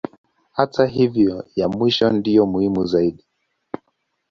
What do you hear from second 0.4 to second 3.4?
Hata hivyo ya mwisho ndiyo muhimu zaidi.